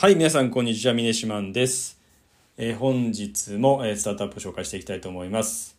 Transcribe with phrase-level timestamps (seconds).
[0.00, 0.94] はい、皆さん、こんにちは。
[0.94, 2.00] ミネシマンです。
[2.56, 5.76] えー本日も、えースタートアップを紹介していきたいと思います。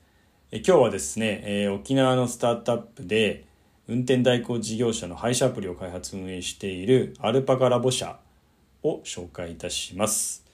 [0.52, 3.46] えー今日はですね、え沖縄のスタートアップで、
[3.88, 8.20] 運転代行事業者の配車アプリを開発運営しているアルパカラボ社
[8.84, 10.46] を紹介いたします。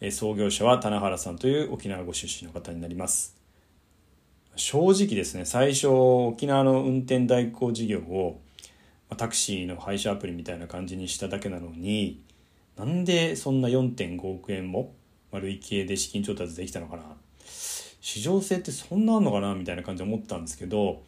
[0.00, 3.36] え創業者は棚原さんという沖縄ご出身の方になります。
[4.56, 8.40] 正直ですね、最初、沖縄の運転代行事業を、
[9.18, 12.22] タクシーの配車アプリみたいな感じにしただけなのに、
[12.80, 14.94] なんでそんな4.5億円も
[15.30, 17.02] まあ累計で資金調達できたのかな。
[18.00, 21.02] 市場性ってそんなあんのかなみたいな感じで思ったんですけど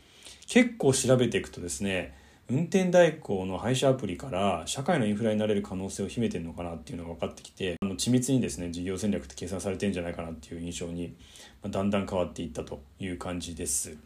[0.46, 2.14] 結構調べていくとですね
[2.50, 11.16] 運転代行の配車アプリから社会のインフラになれる可能性を秘めてるのかなっていうのが分かってきてあの緻密にですね事業戦略って計算されてるんじゃないかなっていう印象に
[11.62, 13.96] まだんだん変わっていったという感じです。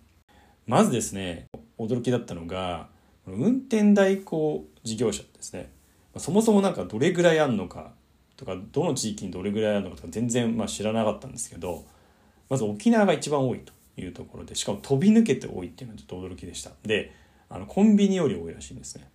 [0.68, 1.46] まずですね
[1.78, 2.88] 驚きだったのが
[3.26, 5.75] 運転代行事業者ですね。
[6.18, 7.92] そもそもなんかどれぐらいあるのか
[8.36, 11.84] とかどの地域にどれぐらいあるのかとか全然まあ知らなかったんですけど
[12.48, 16.70] まず沖縄が一番多いというところでしかも飛び抜けて多いっていうのはちょっと驚きでした。
[16.84, 17.12] で
[17.48, 19.08] あのコンビニより多いらしいんですね。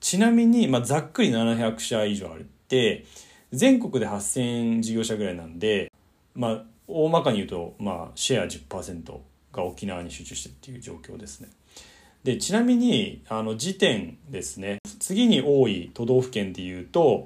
[0.00, 3.04] ちなみに、まあ、ざっくり700社以上あるって
[3.52, 5.92] 全国で8000事業者ぐらいなんで、
[6.34, 9.18] まあ、大まかに言うと、まあ、シェア10%
[9.52, 11.48] が沖縄に集中してっていう状況ですね。
[12.24, 14.78] でちなみにあの時点ですね。
[15.08, 17.24] 次に多い都道府県でいうと,、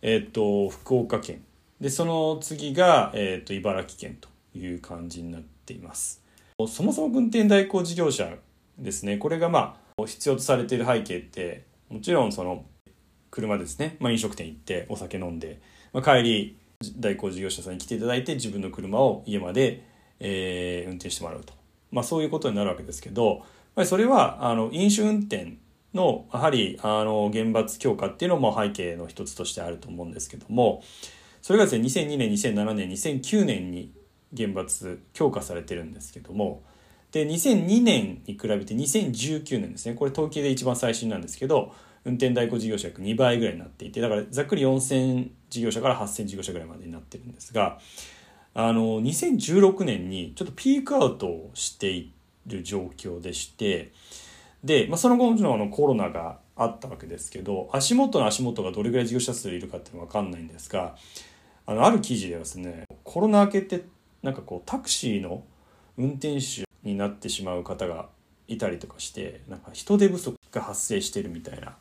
[0.00, 1.42] えっと福岡県。
[1.80, 6.22] でその次が、えっと茨城県という感じになっています。
[6.68, 8.32] そもそも運転代行事業者
[8.78, 9.16] ですね。
[9.16, 12.64] これがまあ必要とされている背景ってもちろんその
[13.32, 15.58] 車ですね、まあ、飲食店行ってお酒飲んで、
[15.92, 16.56] まあ、帰り
[16.96, 19.82] 代行事業者さんに来ていただいて自分の車を家まで、
[20.20, 21.54] えー運転してもらうと、
[21.90, 23.44] まあ、そういうことになるわけですけど
[23.84, 25.56] それはあの飲酒運転
[25.96, 30.82] のやはりあの厳罰強化っていうのも背景の一つとしてあると思うんですけども
[31.42, 33.92] それがですね2002年2007年2009年に
[34.32, 36.62] 厳罰強化されてるんですけども
[37.12, 41.72] で2002年に比べて2019年ですねこれ統計で一番最新なんですけど
[42.04, 47.78] 運転代行事業者約2倍ぐらいになっていてだからざっくり4000事業者から8000事業者ぐらいまでになってるんですが
[48.54, 52.12] あの2016年にちょっとピークアウトをしてい
[52.46, 53.92] る状況でして
[54.66, 60.96] で、まあ、その後もちろんあのコロナがあったわけですけど足元の足元がどれぐらい事業者数いるかっていうのは分かんないんですが
[61.66, 63.84] あのある記事ではですねコロナ明けて
[64.22, 65.44] なんかこうタクシーの
[65.96, 68.08] 運転手になってしまう方が
[68.48, 71.76] いたりとかしてなんか人手不足が発生してるみたいな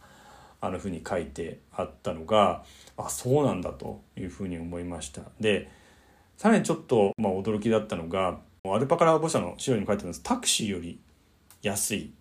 [0.62, 2.64] あのふうに書いてあったのが
[2.98, 5.22] あそうなんだというふうに思いました。
[5.40, 5.70] で
[6.38, 10.24] さらにちょっと、まあ、驚きだったのがアルパカラボ社の資料に書いてあるんです。
[10.24, 11.00] タクシーより
[11.62, 12.14] 安い。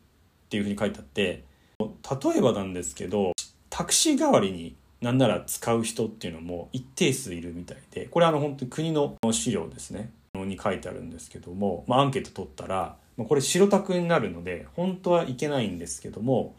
[0.44, 1.44] っていうふうに書いてあって
[1.80, 3.32] 例えばなんですけど
[3.70, 10.10] タクシー代わりになんなら使う人っていうのも一定数いるみたいでこれあの本当に国の資料ですね。
[10.34, 16.56] に書いてあるんですけども、まあ、アンケート取ったらまあこれ白タクになるので本当はいけないんですけども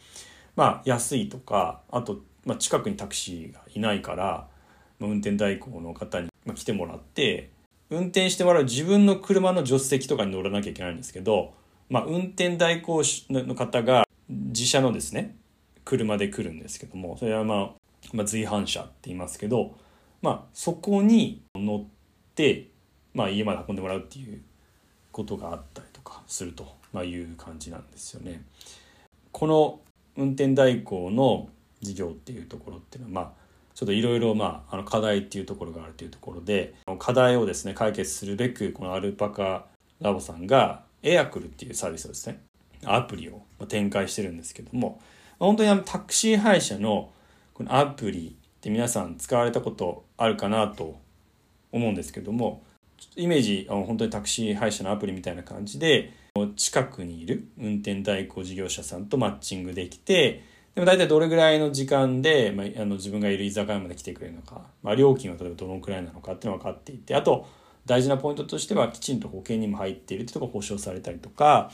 [0.56, 4.48] まあ安いとかあと、まあ、近くにタクシーがいないから、
[5.00, 7.50] まあ、運転代行の方に来てもらって
[7.90, 11.54] 運転してもらう自分の車の助手席とかに乗らなきゃいけないんですけど、
[11.90, 15.36] まあ、運転代行の方が自社のですね
[15.84, 17.70] 車で来るんですけどもそれはまあ、
[18.14, 19.76] まあ、随伴車って言いますけど、
[20.22, 21.84] まあ、そこに乗っ
[22.34, 22.70] て、
[23.14, 24.42] まあ、家まで運んでもらうっていう
[25.12, 28.44] ことがあったりとかすると、まあ、いう感じなんですよね。
[29.32, 29.80] この
[30.18, 31.50] 運転代行の
[31.82, 39.66] 事業っていうところっていうのはまあちょっといろいろまああの課題っていうところがあるというところで課題をですね解決するべくこのアルパカ
[40.00, 42.42] ラボさんがエアクルっていうサービスをですね。
[42.84, 45.00] アプリを展開してるんですけども。
[45.40, 47.12] 本当にあのタクシー配車の
[47.54, 51.00] このアプリって皆さん使われたことあるかなと
[51.72, 52.64] 思うんですけども。
[53.16, 56.14] イメージあの本当にタクシー配車のアプリみたいな感じで
[56.56, 60.44] 近くにいる運転代行事業者さんとマッチングできて
[60.76, 67.48] でも大体どれぐらいの時間で、まあ、あの自分がいる居酒屋まで来てくれるのか、まあ、料金は例えばどのくらいなのかっていうのが分かっていてあと
[67.86, 71.72] 大事なポイントとしてはきちんと保険にも入っているっていうところが保証されたりとかあ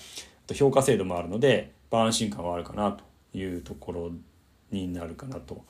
[0.47, 3.03] と評価制度もあるので、安心感はあるかなと
[3.37, 4.11] いうところ
[4.71, 5.63] になるかなと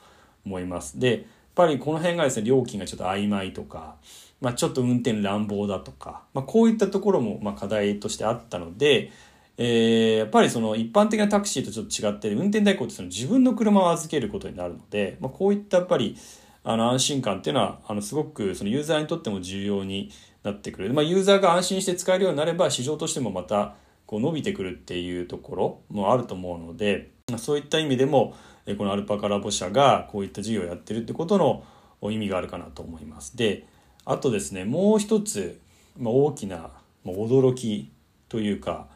[0.46, 1.00] 思います。
[1.00, 1.22] でやっ
[1.56, 3.96] ぱりこの辺がですね料金がちょっと曖昧とか、
[4.40, 9.12] まあ、ちょっと運転乱暴だとか、まあ、こういったところもまあ課題としてあったので、
[9.58, 16.18] えーやっぱりその一般的なタクシーとちょっと違って運転代行ってその自分の車を預けることになるので、まあ、こういったやっぱり
[16.64, 20.12] あの安心感っていうのはあのすごくそのユーザーにとっても重要に
[20.44, 28.36] なってくる、まあ、ユーザーが安心して使えるようになれば市場としてもまたこう伸びてくるっていうところもあると思うのでそういった意味でも
[28.78, 31.64] このアルパカラボ社がこういった事業をやってるってことの
[32.12, 33.38] 意味があるかなと思います。
[33.38, 33.66] で
[34.06, 35.60] あとですねもう一つ、
[35.98, 36.72] まあ、大きな、
[37.06, 37.92] 驚き
[38.30, 38.88] というか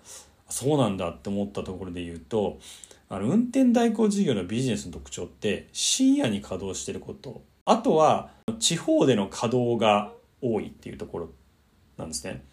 [0.49, 2.59] そうなんだって思ったところで言うと
[3.09, 10.11] あの運転代行事業のビジネスの特徴って深夜に稼働してることあとは地方での稼働が
[10.53, 11.29] 多いっていうところ
[11.97, 12.43] なんですね。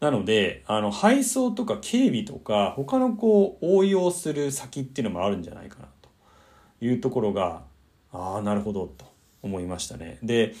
[0.00, 6.08] なのであの配送とか警備とか他のこう応用する先っていうのもあるんじゃないかなと
[6.84, 7.62] いうところが
[8.12, 9.04] ああなるほどと
[9.42, 10.18] 思いましたね。
[10.22, 10.54] で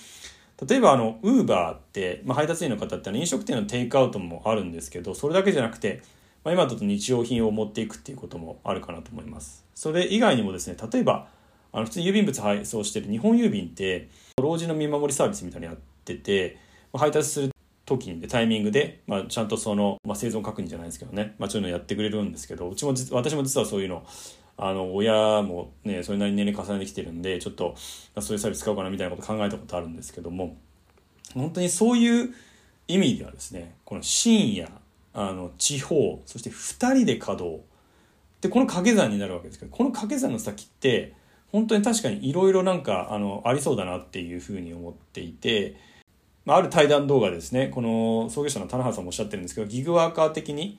[0.68, 6.02] 例えばあのウーバーって、まあ、配達員の方って飲食店のテイクアウトもあるんですけどそれだけじゃなくて、
[6.44, 9.64] まあ、今だと日用品を持っていくっていうこともあるかなと思います。
[9.74, 11.26] それ以外にもですね例えば
[11.72, 14.08] あの普通に郵便物配送してる日本郵便って
[14.40, 16.58] 老人の見守りサービスみたいなのやってて
[16.92, 17.50] 配達する
[17.86, 24.04] 時に、タイミングで、まあ、ちゃんとその、まあ、生存確認じゃないですけどね、まあ、そういうのやってくれるんですけどうちも私も実はそういうの
[24.56, 27.74] あの親もねそれなりに年齢重ねてきてるんでちょっと
[28.20, 30.56] そういうサービス使おうかなみたいなこと考えたことあるんですけども
[31.34, 32.34] 本当にそういう
[32.86, 34.70] 意味ではですねこの深夜
[35.14, 37.62] あの地方そして2人で稼働
[38.40, 41.14] でこの掛け算になるわけですけどこの掛け算の先って
[41.50, 45.90] 本当に確かにいろいろなんかあのありそうだなっていうふうに思っていて。
[46.44, 50.78] まあ、ある対談動画ですねこの創業者の田中さんもおっしゃってるんですけどギグワーカー的に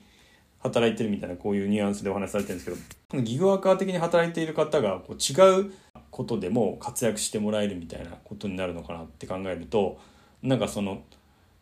[0.62, 2.76] 働いてるみたいなこういうニュアンスでお話しされてるんですけど
[3.08, 5.72] このギグワーカー的に働いている方がこう違う
[6.10, 9.98] ことでも活躍してもらえるみたいなことになるのかなって考えると
[10.42, 11.02] なんかその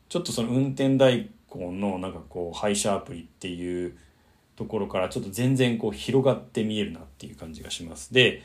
[0.08, 3.96] ちょっとその運転代行のなんかこう配車アプリっていう
[4.56, 8.12] ところからちょっと全然こう広がって見えるなっていう感じがします。
[8.12, 8.42] で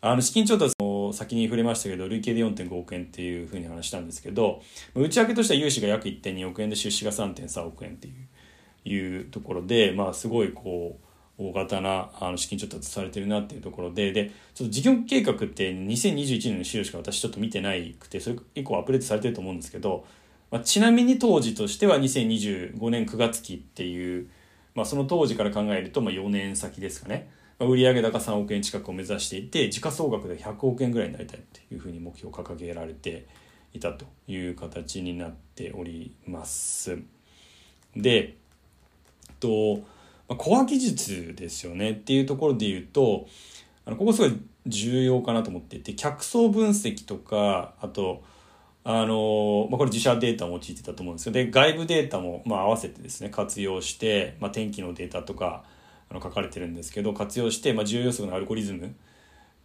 [0.00, 0.74] あの資金調達
[1.12, 4.62] 先に触れましたけど累計で4.5億円っていうふうに話したんですけど
[4.94, 8.14] 内訳としては融資が約1.2億円で出資が3.3億円っていう
[8.84, 10.98] いうところでまあすごいこ
[11.38, 20.04] う大型なあの資金調達されてるなっていうところででちょっと事業計画って2021年の資料しか私ちょっと見てないくてそれ以降アップデートされてると思うんですけど、
[20.50, 24.28] まあ、ちなみに当時としては2025年9月期っていう、
[24.74, 27.30] まあ、その当時から考えるとまあ4年先ですかね。
[27.64, 33.26] 売上高3億円近くを目指していて時価総額で100億円ぐらいになりたいっていうふうに目標を掲げられて
[33.72, 36.98] いたという形になっております。
[37.96, 38.36] で
[39.40, 39.82] と
[40.28, 43.26] コア技術ですよねっていうところで言うと
[43.84, 48.22] あのここすごい重要かなと思っていて客層分析とかあと
[48.84, 55.62] あのまあ、これ自社データを用いてたと思うんですよで外部データもまあ合わせてですね活用して、まあ、天気のデータとか
[56.12, 58.90] あの書かれてるんですけど活用して、まあ、重要予測のアルゴリズムっ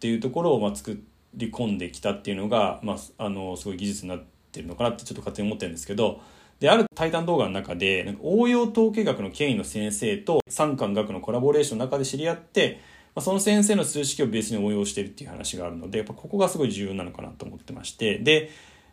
[0.00, 0.98] ていうところをまあ作
[1.34, 6.20] り込んできたっていうのが、まあ、あのすごい技術になってるのかなってちょっと勝手に思ってるんですけど
[6.60, 12.80] である対談動画の中でなんか応用統計学の権威の先生と三官学のコラボレーションの中で知り合って、
[13.14, 18.50] まあ、その先生の数式をベースに応用してるっていう話があるのでやっぱここがすごい重要なのかなと思ってましてで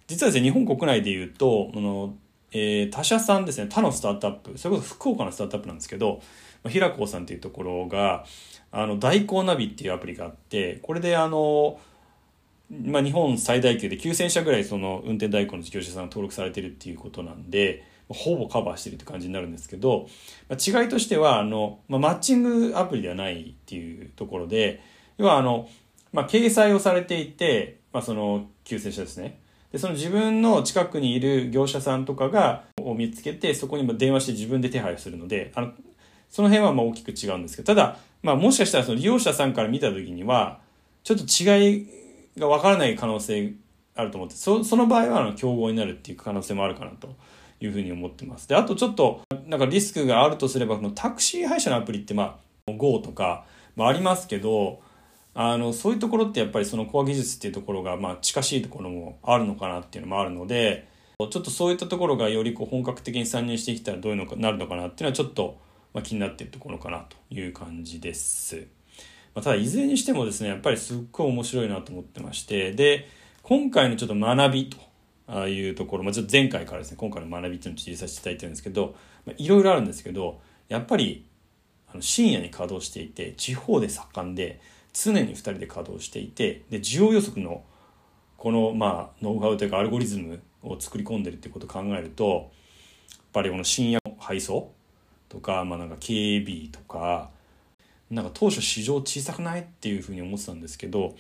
[0.07, 2.15] 実はですね日本国内でいうとあの、
[2.51, 6.21] えー、他社さんですね他のスタートアップそれこそ福岡のスタートアップなんですけど
[6.69, 8.25] 平子さんっていうところが、
[8.71, 11.79] あの、代行ナビっていうアプリがあって、これであの、
[12.69, 20.07] まあ、日本最大級で9000社ぐらいその運転代行の事業者さんが登録されてるっていうことなんで、ほぼカバーしてるって感じになるんですけど、
[20.49, 24.81] まあ、違いとしては、あの、まあ、マッチングアプリではないっていうところで、
[25.17, 25.69] 要はあの、
[26.11, 29.39] まあ、掲載をされていて、まあ、その、9000社ですね。
[29.71, 35.73] で、その自分の近くにいる業者さんとかが、を見つけて、そこにも電話して自分で手配をするので、あの、
[36.29, 40.59] その辺はまあ大きく違うんですけど、ただ、まあもしかしたらその利用者さんから見た時には、
[41.03, 41.87] ちょっと違い
[42.37, 43.53] がわからない可能性
[43.95, 47.15] あると思って、そその場合はあの競合になるっていう可能性もあるかなと
[47.59, 48.47] いうふうに思ってます。
[48.47, 54.81] で、あとちょっと、なんかリスクがあるとすれば、このタクシー配車のアプリってまあ、GO とか、まあありますけど、
[55.33, 65.57] あの、そういうところってやっぱりそのコア技術っていうところが、まあ近しいところもあるのかなっていうのもあるので、ちょっとそういったところがよりこう本格的に参入してきたらどういうのかなるのかなっていうのはちょっと
[65.95, 68.67] まあ、気になっているところかなという感じです。
[69.33, 73.07] まあ、ただいずれにしてもですねやっぱりすっごい面白いなと思ってましてで
[73.43, 74.69] 今回のちょっと学び
[75.27, 78.95] というところ、まあ、ちょっと前回からですね今回の学びっていうのを知りさせていただいてるんですけど
[79.37, 81.25] いろいろあるんですけどやっぱり
[81.89, 84.59] あの深夜に稼働していて地方で盛んで
[84.93, 87.63] 常に2人で稼働していてで需要予測の
[88.37, 92.51] このまあノウハウというかアルゴリズムを作り込んでるっていうことを考えると
[93.11, 94.73] やっぱりこの深夜配送
[95.29, 97.29] とか、まあ、なんか KB とか
[98.09, 99.61] なんか当初市場小さくない？
[99.61, 101.15] っていうふうに思ってたんですけど、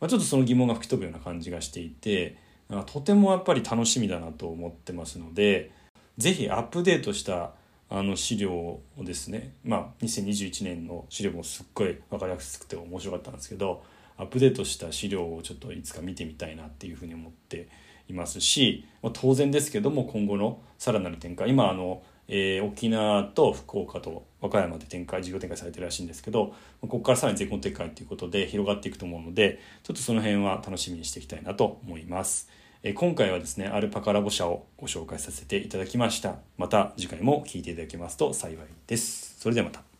[0.00, 2.36] まあ、ちょっとその疑問が吹き飛ぶような感じがしていて
[2.68, 5.70] なんかとてもやっぱり楽しみだなと思ってますので
[6.18, 7.52] 是非アップデートした
[7.90, 13.82] あの資料をですねまあ2021年の資料もすっごい分かりやすくて面白かったんですけど
[14.16, 17.68] アップデートした資料をちょっといつか見てみたいなっていうふうに思って
[18.08, 32.48] いますしま当然ですけども今後のさらなる展開今あの、えー、沖縄と福岡と和歌山で展開事業展開されてるらしいんですけどここからさらに全国展開ということで広がっていくと思うのでちょっとその辺は楽しみにしていきたいなと思います。
[32.86, 36.36] え今回はですねアルパカラボ社をご紹介させていただきました。
[36.58, 39.40] また次回も聴いていただけますと幸いです。
[39.40, 39.93] それではまた。